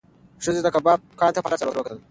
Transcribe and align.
ښځې 0.43 0.61
د 0.63 0.67
کبابي 0.75 1.03
دوکان 1.11 1.31
ته 1.35 1.39
په 1.41 1.49
حسرت 1.51 1.69
سره 1.71 1.79
وکتل. 1.79 1.97